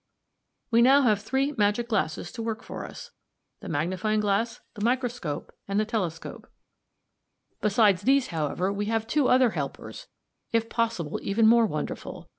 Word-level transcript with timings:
"We 0.71 0.79
have 0.83 1.03
now 1.03 1.13
three 1.13 1.51
magic 1.59 1.87
glasses 1.89 2.31
to 2.31 2.41
work 2.41 2.63
for 2.63 2.87
us 2.87 3.11
the 3.59 3.69
magnifying 3.69 4.19
glass, 4.19 4.59
the 4.73 4.83
microscope, 4.83 5.53
and 5.67 5.79
the 5.79 5.85
telescope. 5.85 6.47
Besides 7.61 8.01
these, 8.01 8.29
however, 8.29 8.73
we 8.73 8.85
have 8.85 9.05
two 9.05 9.27
other 9.27 9.51
helpers, 9.51 10.07
if 10.51 10.69
possible 10.69 11.19
even 11.21 11.45
more 11.45 11.67
wonderful. 11.67 12.29